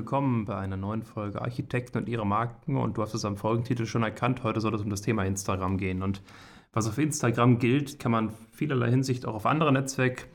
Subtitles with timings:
[0.00, 2.78] willkommen bei einer neuen Folge Architekten und ihre Marken.
[2.78, 5.76] Und du hast es am Folgentitel schon erkannt, heute soll es um das Thema Instagram
[5.76, 6.02] gehen.
[6.02, 6.22] Und
[6.72, 10.26] was auf Instagram gilt, kann man vielerlei Hinsicht auch auf andere Netzwerk,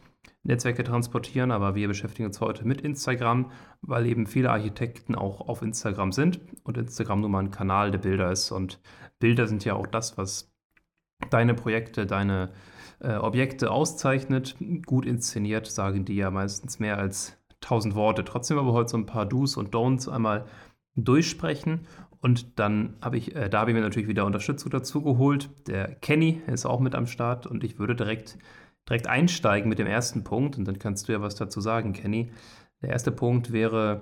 [0.43, 3.49] Netzwerke transportieren, aber wir beschäftigen uns heute mit Instagram,
[3.81, 7.97] weil eben viele Architekten auch auf Instagram sind und Instagram nun mal ein Kanal der
[7.97, 8.51] Bilder ist.
[8.51, 8.79] Und
[9.17, 10.53] Bilder sind ja auch das, was
[11.31, 12.51] deine Projekte, deine
[12.99, 14.57] äh, Objekte auszeichnet.
[14.85, 17.35] Gut inszeniert, sagen die ja meistens mehr als
[17.65, 18.23] tausend Worte.
[18.23, 20.45] Trotzdem aber heute so ein paar Do's und Don'ts einmal
[20.95, 21.87] durchsprechen.
[22.21, 25.49] Und dann habe ich, äh, da habe ich mir natürlich wieder Unterstützung dazu geholt.
[25.67, 28.37] Der Kenny ist auch mit am Start und ich würde direkt,
[28.87, 32.31] direkt einsteigen mit dem ersten Punkt und dann kannst du ja was dazu sagen, Kenny.
[32.81, 34.01] Der erste Punkt wäre,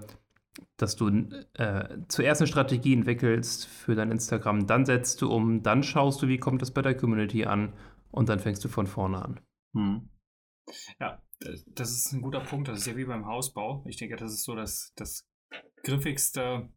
[0.77, 1.09] dass du
[1.55, 6.27] äh, zuerst eine Strategie entwickelst für dein Instagram, dann setzt du um, dann schaust du,
[6.27, 7.73] wie kommt das bei der Community an
[8.11, 9.39] und dann fängst du von vorne an.
[9.75, 10.09] Hm.
[10.99, 12.67] Ja, das ist ein guter Punkt.
[12.67, 13.83] Das ist ja wie beim Hausbau.
[13.87, 15.27] Ich denke, das ist so das, das
[15.83, 16.69] griffigste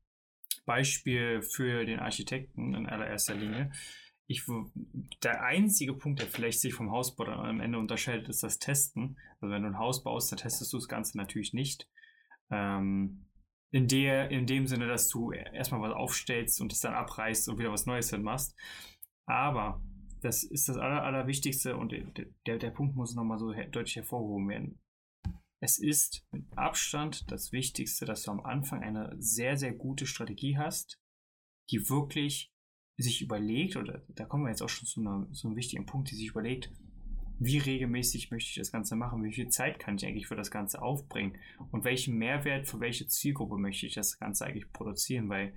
[0.64, 3.72] Beispiel für den Architekten in allererster Linie.
[4.26, 4.42] Ich,
[5.22, 9.16] der einzige Punkt, der vielleicht sich vom Hausbau dann am Ende unterscheidet, ist das Testen.
[9.40, 11.88] Also wenn du ein Haus baust, dann testest du das Ganze natürlich nicht.
[12.50, 13.26] Ähm,
[13.70, 17.58] in, der, in dem Sinne, dass du erstmal was aufstellst und es dann abreißt und
[17.58, 18.56] wieder was Neues hinmachst.
[19.26, 19.80] Aber
[20.26, 21.92] das ist das Aller, Allerwichtigste und
[22.46, 24.80] der, der Punkt muss nochmal so deutlich hervorgehoben werden.
[25.60, 30.58] Es ist mit Abstand das Wichtigste, dass du am Anfang eine sehr, sehr gute Strategie
[30.58, 31.00] hast,
[31.70, 32.52] die wirklich
[32.98, 36.10] sich überlegt, oder da kommen wir jetzt auch schon zu, einer, zu einem wichtigen Punkt,
[36.10, 36.72] die sich überlegt,
[37.38, 40.50] wie regelmäßig möchte ich das Ganze machen, wie viel Zeit kann ich eigentlich für das
[40.50, 41.38] Ganze aufbringen
[41.70, 45.54] und welchen Mehrwert für welche Zielgruppe möchte ich das Ganze eigentlich produzieren, weil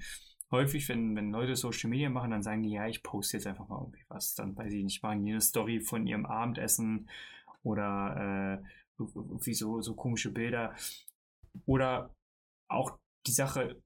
[0.52, 3.68] häufig, wenn, wenn Leute Social Media machen, dann sagen die, ja, ich poste jetzt einfach
[3.68, 4.36] mal irgendwie was.
[4.36, 7.10] Dann weiß ich nicht, machen die eine Story von ihrem Abendessen
[7.64, 9.04] oder äh,
[9.44, 10.76] wie so, so komische Bilder.
[11.66, 12.14] Oder
[12.70, 13.82] auch die Sache,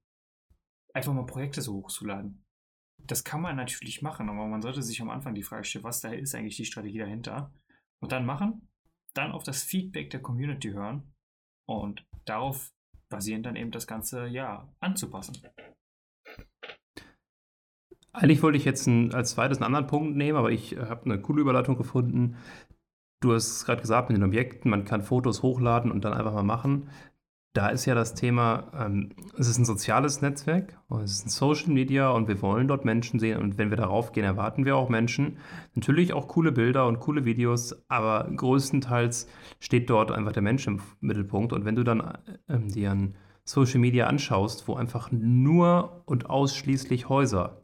[0.94, 2.44] einfach mal Projekte so hochzuladen.
[3.06, 6.00] Das kann man natürlich machen, aber man sollte sich am Anfang die Frage stellen, was
[6.00, 7.52] da ist eigentlich die Strategie dahinter.
[8.00, 8.68] Und dann machen,
[9.14, 11.12] dann auf das Feedback der Community hören
[11.68, 12.72] und darauf
[13.10, 15.42] basierend dann eben das Ganze ja anzupassen.
[18.14, 21.04] Eigentlich wollte ich jetzt ein, als zweites einen anderen Punkt nehmen, aber ich äh, habe
[21.04, 22.36] eine coole Überleitung gefunden.
[23.20, 26.44] Du hast gerade gesagt, mit den Objekten, man kann Fotos hochladen und dann einfach mal
[26.44, 26.88] machen.
[27.54, 31.72] Da ist ja das Thema, ähm, es ist ein soziales Netzwerk, es ist ein Social
[31.72, 34.88] Media und wir wollen dort Menschen sehen und wenn wir darauf gehen, erwarten wir auch
[34.88, 35.38] Menschen.
[35.74, 40.80] Natürlich auch coole Bilder und coole Videos, aber größtenteils steht dort einfach der Mensch im
[41.00, 42.16] Mittelpunkt und wenn du dann
[42.48, 47.63] ähm, dir ein Social Media anschaust, wo einfach nur und ausschließlich Häuser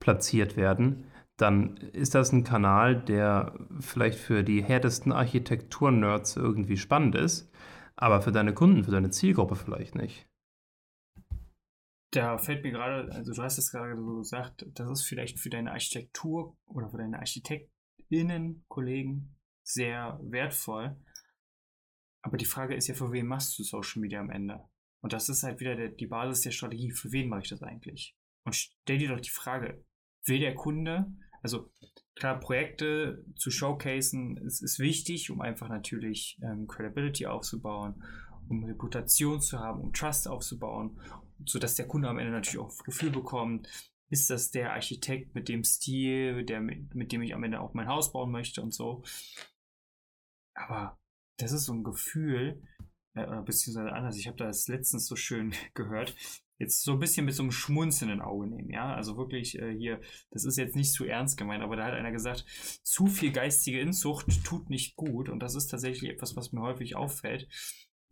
[0.00, 1.04] platziert werden,
[1.36, 7.50] dann ist das ein Kanal, der vielleicht für die härtesten Architektur-Nerds irgendwie spannend ist,
[7.96, 10.26] aber für deine Kunden, für deine Zielgruppe vielleicht nicht.
[12.12, 15.48] Da fällt mir gerade, also du hast es gerade so gesagt, das ist vielleicht für
[15.48, 20.96] deine Architektur oder für deine ArchitektInnen, Kollegen sehr wertvoll.
[22.22, 24.64] Aber die Frage ist ja, für wen machst du Social Media am Ende?
[25.02, 26.90] Und das ist halt wieder der, die Basis der Strategie.
[26.90, 28.16] Für wen mache ich das eigentlich?
[28.44, 29.84] Und stell dir doch die Frage,
[30.24, 31.06] will der Kunde,
[31.42, 31.70] also
[32.14, 38.02] klar, Projekte zu showcasen ist, ist wichtig, um einfach natürlich ähm, Credibility aufzubauen,
[38.48, 41.00] um Reputation zu haben, um Trust aufzubauen,
[41.46, 43.68] sodass der Kunde am Ende natürlich auch ein Gefühl bekommt,
[44.10, 47.74] ist das der Architekt mit dem Stil, der, mit, mit dem ich am Ende auch
[47.74, 49.02] mein Haus bauen möchte und so.
[50.54, 50.98] Aber
[51.38, 52.60] das ist so ein Gefühl,
[53.14, 56.14] äh, beziehungsweise anders, ich habe das letztens so schön gehört,
[56.60, 58.94] jetzt so ein bisschen mit so einem schmunzelnden Auge nehmen, ja.
[58.94, 62.12] Also wirklich äh, hier, das ist jetzt nicht zu ernst gemeint, aber da hat einer
[62.12, 62.44] gesagt,
[62.84, 66.94] zu viel geistige Inzucht tut nicht gut und das ist tatsächlich etwas, was mir häufig
[66.94, 67.48] auffällt.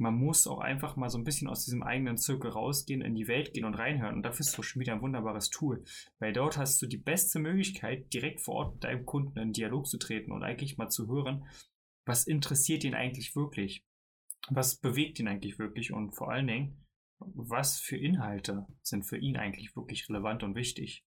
[0.00, 3.26] Man muss auch einfach mal so ein bisschen aus diesem eigenen Zirkel rausgehen, in die
[3.26, 4.14] Welt gehen und reinhören.
[4.14, 5.82] Und dafür ist Social Media ein wunderbares Tool.
[6.20, 9.88] Weil dort hast du die beste Möglichkeit, direkt vor Ort mit deinem Kunden in Dialog
[9.88, 11.44] zu treten und eigentlich mal zu hören,
[12.06, 13.84] was interessiert ihn eigentlich wirklich?
[14.50, 15.92] Was bewegt ihn eigentlich wirklich?
[15.92, 16.87] Und vor allen Dingen,
[17.18, 21.04] was für Inhalte sind für ihn eigentlich wirklich relevant und wichtig?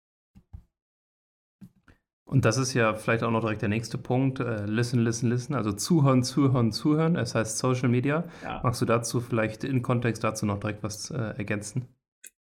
[2.24, 4.38] Und das ist ja vielleicht auch noch direkt der nächste Punkt.
[4.38, 5.54] Äh, listen, listen, listen.
[5.54, 7.16] Also zuhören, zuhören, zuhören.
[7.16, 8.28] Es heißt Social Media.
[8.44, 8.60] Ja.
[8.62, 11.88] Magst du dazu vielleicht in Kontext dazu noch direkt was äh, ergänzen?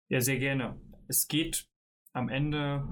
[0.08, 0.78] Ja, sehr gerne.
[1.06, 1.70] Es geht
[2.12, 2.86] am Ende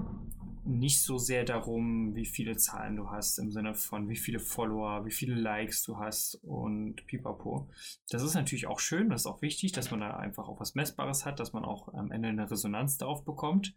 [0.67, 5.05] nicht so sehr darum, wie viele Zahlen du hast, im Sinne von wie viele Follower,
[5.05, 7.67] wie viele Likes du hast und pipapo.
[8.09, 10.75] Das ist natürlich auch schön, das ist auch wichtig, dass man da einfach auch was
[10.75, 13.73] Messbares hat, dass man auch am Ende eine Resonanz darauf bekommt.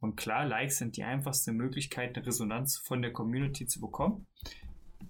[0.00, 4.26] Und klar, Likes sind die einfachste Möglichkeit, eine Resonanz von der Community zu bekommen.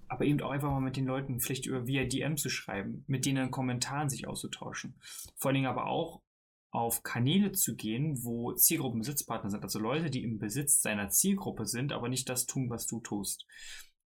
[0.07, 3.27] Aber eben auch einfach mal mit den Leuten vielleicht über via DM zu schreiben, mit
[3.27, 4.95] denen in Kommentaren sich auszutauschen.
[5.37, 6.21] Vor allen Dingen aber auch
[6.75, 11.93] auf Kanäle zu gehen, wo Zielgruppenbesitzpartner sind, also Leute, die im Besitz seiner Zielgruppe sind,
[11.93, 13.47] aber nicht das tun, was du tust.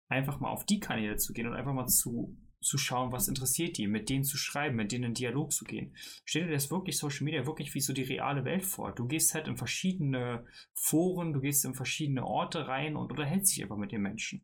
[0.09, 3.77] Einfach mal auf die Kanäle zu gehen und einfach mal zu, zu schauen, was interessiert
[3.77, 5.95] die, mit denen zu schreiben, mit denen in Dialog zu gehen.
[6.25, 8.91] Stell dir das wirklich Social Media wirklich wie so die reale Welt vor.
[8.91, 13.63] Du gehst halt in verschiedene Foren, du gehst in verschiedene Orte rein und unterhältst dich
[13.63, 14.43] einfach mit den Menschen.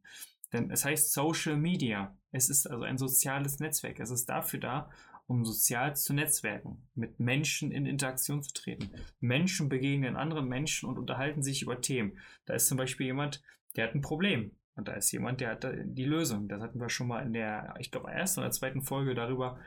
[0.54, 2.16] Denn es heißt Social Media.
[2.32, 4.00] Es ist also ein soziales Netzwerk.
[4.00, 4.90] Es ist dafür da,
[5.28, 8.92] um sozial zu netzwerken, mit Menschen in Interaktion zu treten.
[9.20, 12.20] Menschen begegnen anderen Menschen und unterhalten sich über Themen.
[12.46, 13.42] Da ist zum Beispiel jemand,
[13.76, 14.56] der hat ein Problem.
[14.76, 16.48] Und da ist jemand, der hat die Lösung.
[16.48, 19.60] Das hatten wir schon mal in der, ich glaube, ersten oder zweiten Folge darüber,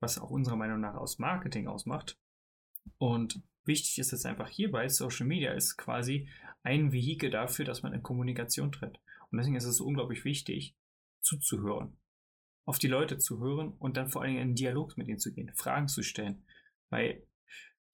[0.00, 2.18] was auch unserer Meinung nach aus Marketing ausmacht.
[2.98, 6.28] Und wichtig ist jetzt einfach hierbei, Social Media ist quasi
[6.62, 9.00] ein Vehikel dafür, dass man in Kommunikation tritt.
[9.30, 10.76] Und deswegen ist es unglaublich wichtig,
[11.20, 11.96] zuzuhören.
[12.64, 15.32] Auf die Leute zu hören und dann vor allen Dingen in Dialog mit ihnen zu
[15.32, 16.44] gehen, Fragen zu stellen.
[16.90, 17.26] Weil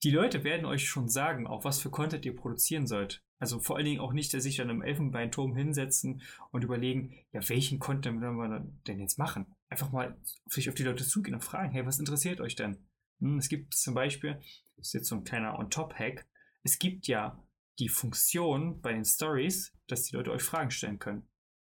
[0.03, 3.23] die Leute werden euch schon sagen, auch was für Content ihr produzieren sollt.
[3.39, 7.47] Also vor allen Dingen auch nicht, dass sich dann im Elfenbeinturm hinsetzen und überlegen, ja,
[7.49, 9.47] welchen Content wollen wir denn jetzt machen?
[9.69, 12.87] Einfach mal sich auf die Leute zugehen und fragen, hey, was interessiert euch denn?
[13.21, 14.35] Hm, es gibt zum Beispiel,
[14.77, 16.27] das ist jetzt so ein kleiner On-Top-Hack,
[16.63, 17.43] es gibt ja
[17.79, 21.27] die Funktion bei den Stories, dass die Leute euch Fragen stellen können.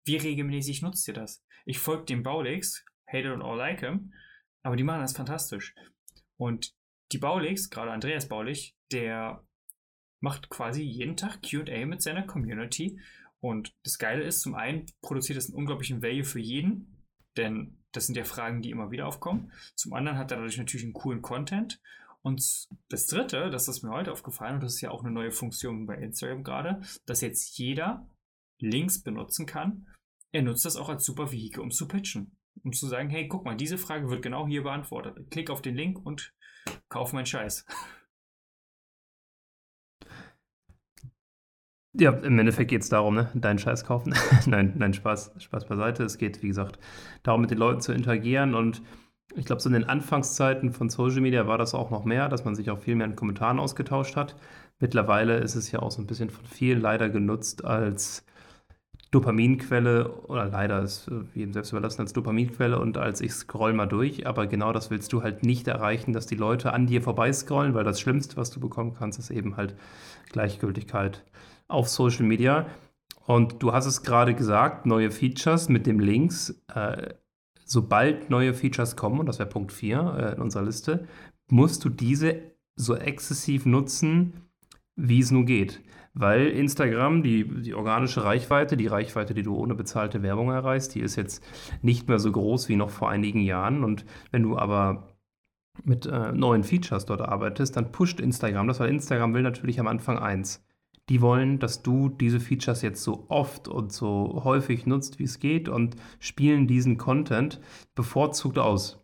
[0.08, 1.44] Wie regelmäßig nutzt ihr das?
[1.66, 4.14] Ich folge dem Baulix, hate it or like him,
[4.62, 5.74] aber die machen das fantastisch.
[6.40, 6.74] Und
[7.12, 9.46] die Baulix, gerade Andreas Baulich, der
[10.20, 12.98] macht quasi jeden Tag QA mit seiner Community.
[13.40, 17.04] Und das Geile ist, zum einen produziert es einen unglaublichen Value für jeden,
[17.36, 19.52] denn das sind ja Fragen, die immer wieder aufkommen.
[19.74, 21.82] Zum anderen hat er dadurch natürlich einen coolen Content.
[22.22, 25.32] Und das dritte, das ist mir heute aufgefallen, und das ist ja auch eine neue
[25.32, 28.08] Funktion bei Instagram gerade, dass jetzt jeder
[28.58, 29.86] Links benutzen kann.
[30.32, 32.36] Er nutzt das auch als super Vehikel, um zu pitchen.
[32.62, 35.30] Um zu sagen, hey, guck mal, diese Frage wird genau hier beantwortet.
[35.30, 36.34] Klick auf den Link und
[36.88, 37.64] kauf meinen Scheiß.
[41.94, 43.28] Ja, im Endeffekt geht es darum, ne?
[43.34, 44.14] deinen Scheiß kaufen.
[44.46, 46.04] nein, nein, Spaß, Spaß beiseite.
[46.04, 46.78] Es geht, wie gesagt,
[47.24, 48.54] darum, mit den Leuten zu interagieren.
[48.54, 48.82] Und
[49.34, 52.44] ich glaube, so in den Anfangszeiten von Social Media war das auch noch mehr, dass
[52.44, 54.36] man sich auch viel mehr in Kommentaren ausgetauscht hat.
[54.78, 58.24] Mittlerweile ist es ja auch so ein bisschen von vielen leider genutzt als
[59.10, 63.86] Dopaminquelle, oder leider ist äh, jedem selbst überlassen als Dopaminquelle und als ich scroll mal
[63.86, 67.74] durch, aber genau das willst du halt nicht erreichen, dass die Leute an dir vorbeiscrollen,
[67.74, 69.74] weil das Schlimmste, was du bekommen kannst, ist eben halt
[70.30, 71.24] Gleichgültigkeit
[71.68, 72.66] auf Social Media.
[73.24, 76.62] Und du hast es gerade gesagt, neue Features mit dem Links.
[76.74, 77.14] Äh,
[77.64, 81.06] sobald neue Features kommen, und das wäre Punkt 4 äh, in unserer Liste,
[81.50, 82.40] musst du diese
[82.76, 84.34] so exzessiv nutzen,
[84.96, 85.80] wie es nur geht.
[86.18, 91.00] Weil Instagram, die, die organische Reichweite, die Reichweite, die du ohne bezahlte Werbung erreichst, die
[91.00, 91.44] ist jetzt
[91.80, 93.84] nicht mehr so groß wie noch vor einigen Jahren.
[93.84, 95.14] Und wenn du aber
[95.84, 99.86] mit äh, neuen Features dort arbeitest, dann pusht Instagram das, weil Instagram will natürlich am
[99.86, 100.64] Anfang eins
[101.08, 105.38] die wollen, dass du diese Features jetzt so oft und so häufig nutzt, wie es
[105.38, 107.60] geht und spielen diesen Content
[107.94, 108.97] bevorzugt aus.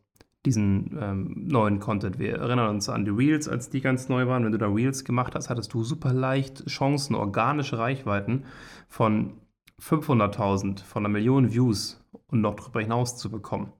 [0.44, 2.18] Diesen ähm, neuen Content.
[2.18, 4.44] Wir erinnern uns an die Reels, als die ganz neu waren.
[4.44, 8.44] Wenn du da Reels gemacht hast, hattest du super leicht Chancen, organische Reichweiten
[8.88, 9.34] von
[9.80, 13.72] 500.000, von einer Million Views und noch darüber hinaus zu bekommen.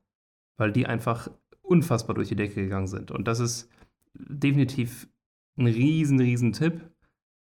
[0.57, 1.31] Weil die einfach
[1.63, 3.11] unfassbar durch die Decke gegangen sind.
[3.11, 3.69] Und das ist
[4.15, 5.09] definitiv
[5.57, 6.81] ein riesen, riesen Tipp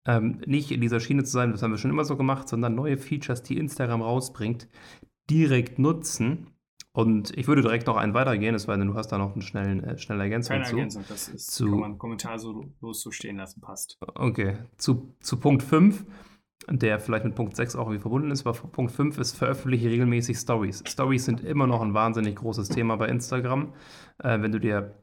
[0.06, 2.76] ähm, nicht in dieser Schiene zu sein, das haben wir schon immer so gemacht, sondern
[2.76, 4.68] neue Features, die Instagram rausbringt,
[5.30, 6.48] direkt nutzen.
[6.94, 9.42] Und ich würde direkt noch einen weitergehen, es sei denn, du hast da noch eine
[9.42, 10.76] schnelle, äh, schnelle Ergänzung Keine zu.
[10.76, 13.98] Ergänzung, das ist, zu, kann man Kommentar so los so stehen lassen, passt.
[14.16, 16.06] Okay, zu, zu Punkt 5,
[16.70, 20.38] der vielleicht mit Punkt 6 auch irgendwie verbunden ist, aber Punkt 5 ist, veröffentliche regelmäßig
[20.38, 20.84] Stories.
[20.86, 23.74] Stories sind immer noch ein wahnsinnig großes Thema bei Instagram.
[24.22, 24.94] Äh, wenn du dir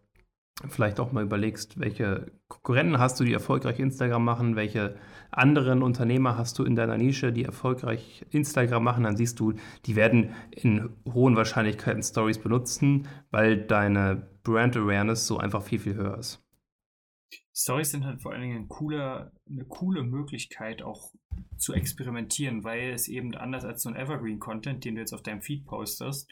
[0.66, 4.96] vielleicht auch mal überlegst, welche Konkurrenten hast du, die erfolgreich Instagram machen, welche
[5.30, 9.52] anderen Unternehmer hast du in deiner Nische, die erfolgreich Instagram machen, dann siehst du,
[9.86, 15.94] die werden in hohen Wahrscheinlichkeiten Stories benutzen, weil deine Brand Awareness so einfach viel, viel
[15.94, 16.44] höher ist.
[17.54, 21.12] Stories sind halt vor allen Dingen ein cooler, eine coole Möglichkeit auch
[21.56, 25.42] zu experimentieren, weil es eben anders als so ein Evergreen-Content, den du jetzt auf deinem
[25.42, 26.30] Feed postest,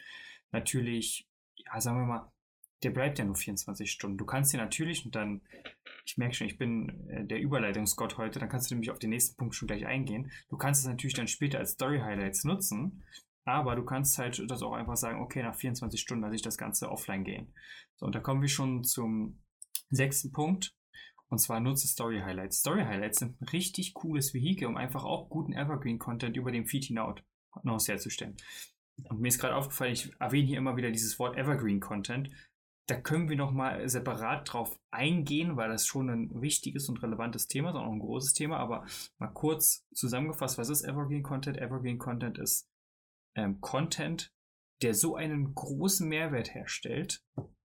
[0.51, 2.31] natürlich, ja, sagen wir mal,
[2.83, 4.17] der bleibt ja nur 24 Stunden.
[4.17, 5.41] Du kannst dir natürlich, und dann,
[6.05, 9.09] ich merke schon, ich bin äh, der Überleitungsgott heute, dann kannst du nämlich auf den
[9.09, 10.31] nächsten Punkt schon gleich eingehen.
[10.49, 13.03] Du kannst es natürlich dann später als Story-Highlights nutzen,
[13.45, 16.57] aber du kannst halt das auch einfach sagen, okay, nach 24 Stunden lasse ich das
[16.57, 17.53] Ganze offline gehen.
[17.95, 19.39] So, und da kommen wir schon zum
[19.89, 20.75] sechsten Punkt.
[21.29, 22.59] Und zwar nutze Story Highlights.
[22.59, 26.85] Story Highlights sind ein richtig cooles Vehikel, um einfach auch guten Evergreen-Content über den Feed
[26.85, 28.37] hinaus herzustellen.
[29.03, 32.29] Und mir ist gerade aufgefallen, ich erwähne hier immer wieder dieses Wort Evergreen Content.
[32.87, 37.69] Da können wir nochmal separat drauf eingehen, weil das schon ein wichtiges und relevantes Thema
[37.69, 38.57] ist, auch ein großes Thema.
[38.57, 38.85] Aber
[39.17, 41.57] mal kurz zusammengefasst, was ist Evergreen Content?
[41.57, 42.69] Evergreen Content ist
[43.35, 44.33] ähm, Content,
[44.81, 47.23] der so einen großen Mehrwert herstellt,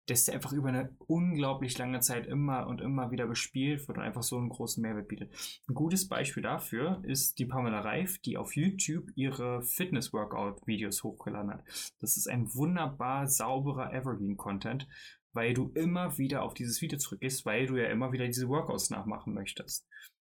[0.08, 4.04] dass der einfach über eine unglaublich lange Zeit immer und immer wieder bespielt wird und
[4.04, 5.34] einfach so einen großen Mehrwert bietet.
[5.68, 11.64] Ein gutes Beispiel dafür ist die Pamela Reif, die auf YouTube ihre Fitness-Workout-Videos hochgeladen hat.
[12.00, 14.88] Das ist ein wunderbar sauberer Evergreen-Content,
[15.34, 18.90] weil du immer wieder auf dieses Video zurückgehst, weil du ja immer wieder diese Workouts
[18.90, 19.88] nachmachen möchtest.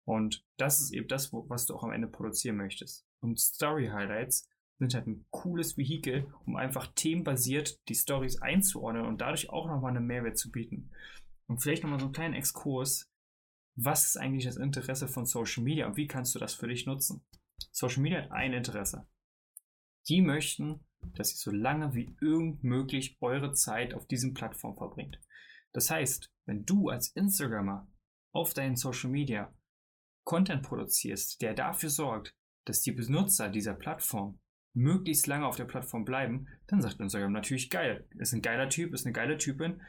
[0.04, 3.04] Und das ist eben das, was du auch am Ende produzieren möchtest.
[3.20, 9.20] Und Story Highlights sind halt ein cooles Vehikel, um einfach themenbasiert die Stories einzuordnen und
[9.20, 10.90] dadurch auch nochmal einen Mehrwert zu bieten.
[11.46, 13.10] Und vielleicht nochmal so einen kleinen Exkurs.
[13.76, 16.86] Was ist eigentlich das Interesse von Social Media und wie kannst du das für dich
[16.86, 17.24] nutzen?
[17.72, 19.06] Social Media hat ein Interesse.
[20.08, 25.20] Die möchten, dass ihr so lange wie irgend möglich eure Zeit auf diesen Plattformen verbringt.
[25.72, 27.86] Das heißt, wenn du als Instagrammer
[28.32, 29.54] auf deinen Social Media
[30.24, 32.34] Content produzierst, der dafür sorgt,
[32.66, 34.40] dass die Benutzer dieser Plattform
[34.76, 38.04] möglichst lange auf der Plattform bleiben, dann sagt Instagram natürlich geil.
[38.18, 39.80] Ist ein geiler Typ, ist eine geile Typin.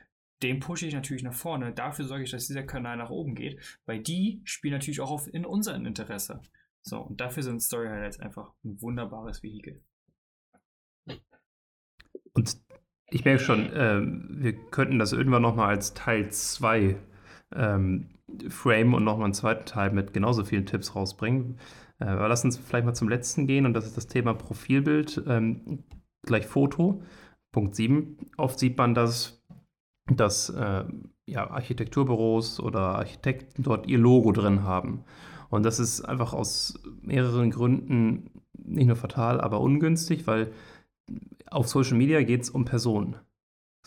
[0.41, 1.73] Den pushe ich natürlich nach vorne.
[1.73, 5.31] Dafür sorge ich, dass dieser Kanal nach oben geht, weil die spielen natürlich auch auf
[5.31, 6.41] in unserem Interesse.
[6.83, 9.81] So, und dafür sind Story Highlights einfach ein wunderbares Vehikel.
[12.33, 12.57] Und
[13.09, 14.01] ich merke schon, äh,
[14.41, 16.95] wir könnten das irgendwann nochmal als Teil 2
[17.55, 18.09] ähm,
[18.49, 21.59] frame und nochmal einen zweiten Teil mit genauso vielen Tipps rausbringen.
[21.99, 25.23] Äh, aber lass uns vielleicht mal zum letzten gehen und das ist das Thema Profilbild
[25.27, 25.83] ähm,
[26.23, 27.01] gleich Foto.
[27.51, 28.17] Punkt 7.
[28.37, 29.43] Oft sieht man, dass,
[30.11, 30.83] dass äh,
[31.25, 35.03] ja, Architekturbüros oder Architekten dort ihr Logo drin haben.
[35.49, 40.51] Und das ist einfach aus mehreren Gründen nicht nur fatal, aber ungünstig, weil
[41.49, 43.15] auf Social Media geht es um Personen.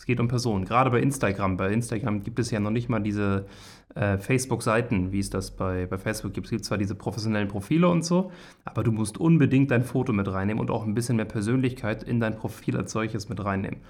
[0.01, 0.65] Es geht um Personen.
[0.65, 1.57] Gerade bei Instagram.
[1.57, 3.45] Bei Instagram gibt es ja noch nicht mal diese
[3.93, 6.47] äh, Facebook-Seiten, wie es das bei, bei Facebook gibt.
[6.47, 8.31] Es gibt zwar diese professionellen Profile und so,
[8.65, 12.19] aber du musst unbedingt dein Foto mit reinnehmen und auch ein bisschen mehr Persönlichkeit in
[12.19, 13.81] dein Profil als solches mit reinnehmen.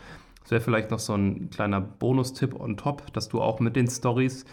[0.41, 3.87] Das wäre vielleicht noch so ein kleiner Bonustipp on top, dass du auch mit den
[3.87, 4.43] Stories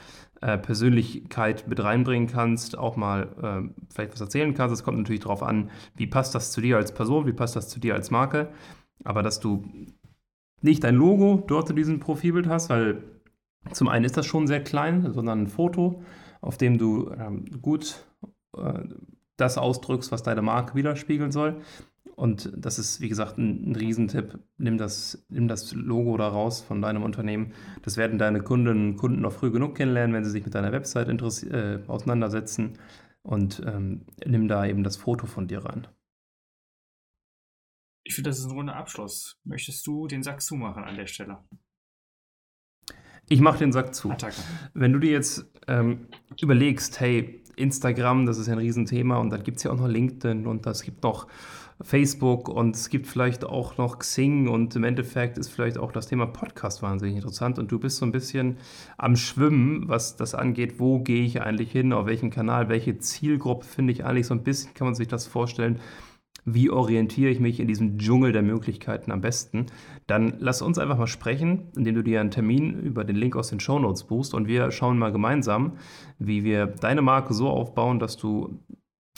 [0.40, 4.74] äh, Persönlichkeit mit reinbringen kannst, auch mal äh, vielleicht was erzählen kannst.
[4.74, 7.68] Es kommt natürlich darauf an, wie passt das zu dir als Person, wie passt das
[7.68, 8.48] zu dir als Marke.
[9.02, 9.64] Aber dass du
[10.62, 13.02] nicht dein Logo dort in diesem Profilbild hast, weil
[13.72, 16.02] zum einen ist das schon sehr klein, sondern ein Foto,
[16.40, 18.04] auf dem du ähm, gut
[18.56, 18.80] äh,
[19.36, 21.60] das ausdrückst, was deine Marke widerspiegeln soll.
[22.16, 24.40] Und das ist, wie gesagt, ein, ein Riesentipp.
[24.56, 27.52] Nimm das, nimm das Logo da raus von deinem Unternehmen.
[27.82, 30.72] Das werden deine Kundinnen und Kunden noch früh genug kennenlernen, wenn sie sich mit deiner
[30.72, 32.72] Website äh, auseinandersetzen.
[33.22, 35.86] Und ähm, nimm da eben das Foto von dir rein.
[38.08, 39.38] Ich finde, das ist ein runder Abschluss.
[39.44, 41.44] Möchtest du den Sack zumachen an der Stelle?
[43.28, 44.10] Ich mache den Sack zu.
[44.10, 44.40] Attacke.
[44.72, 46.08] Wenn du dir jetzt ähm,
[46.40, 49.88] überlegst, hey, Instagram, das ist ja ein Riesenthema und dann gibt es ja auch noch
[49.88, 51.26] LinkedIn und es gibt noch
[51.82, 56.06] Facebook und es gibt vielleicht auch noch Xing und im Endeffekt ist vielleicht auch das
[56.06, 58.56] Thema Podcast wahnsinnig interessant und du bist so ein bisschen
[58.96, 63.66] am Schwimmen, was das angeht, wo gehe ich eigentlich hin, auf welchen Kanal, welche Zielgruppe
[63.66, 65.78] finde ich eigentlich so ein bisschen, kann man sich das vorstellen,
[66.44, 69.66] wie orientiere ich mich in diesem Dschungel der Möglichkeiten am besten,
[70.06, 73.48] dann lass uns einfach mal sprechen, indem du dir einen Termin über den Link aus
[73.48, 75.78] den Show Notes buchst und wir schauen mal gemeinsam,
[76.18, 78.60] wie wir deine Marke so aufbauen, dass du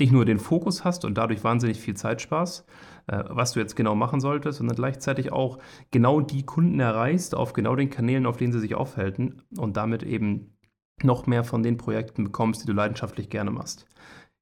[0.00, 2.66] nicht nur den Fokus hast und dadurch wahnsinnig viel Zeit sparst,
[3.06, 5.58] äh, was du jetzt genau machen solltest, sondern gleichzeitig auch
[5.90, 10.02] genau die Kunden erreichst auf genau den Kanälen, auf denen sie sich aufhalten und damit
[10.02, 10.56] eben
[11.02, 13.86] noch mehr von den Projekten bekommst, die du leidenschaftlich gerne machst.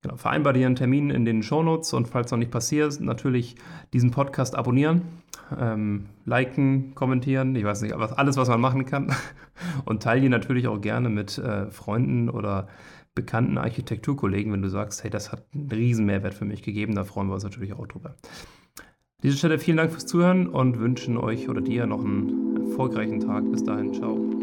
[0.03, 3.57] Genau, vereinbar dir einen Termin in den Shownotes und falls noch nicht passiert, natürlich
[3.93, 5.03] diesen Podcast abonnieren,
[5.59, 9.15] ähm, liken, kommentieren, ich weiß nicht, aber alles, was man machen kann.
[9.85, 12.69] Und teile ihn natürlich auch gerne mit äh, Freunden oder
[13.17, 17.03] bekannten Architekturkollegen, wenn du sagst, hey, das hat einen riesen Mehrwert für mich gegeben, da
[17.03, 18.15] freuen wir uns natürlich auch drüber.
[18.79, 23.19] An dieser Stelle vielen Dank fürs Zuhören und wünschen euch oder dir noch einen erfolgreichen
[23.19, 23.51] Tag.
[23.51, 24.38] Bis dahin, ciao.